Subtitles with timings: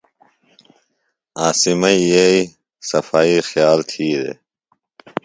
[1.43, 2.47] عاصمئی یئییۡ
[2.89, 4.37] صفائی خِیال تھی دےۡ۔